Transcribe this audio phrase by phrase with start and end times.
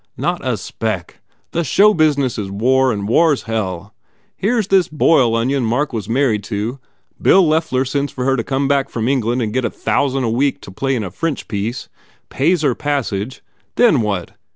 [0.17, 1.19] "Not a speck!
[1.51, 3.93] The show business is war and war s hell.
[4.35, 6.79] Here s this Boyle onion Mark was married to,
[7.21, 10.29] Bill Loeffler sends for her to come back from England and get a thousand a
[10.31, 11.87] week to play in a French piece.
[12.29, 13.43] Pays her passage.
[13.75, 14.31] Then what?